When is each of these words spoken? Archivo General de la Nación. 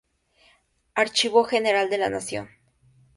Archivo 0.95 1.43
General 1.43 1.87
de 1.91 1.99
la 1.99 2.09
Nación. 2.09 2.49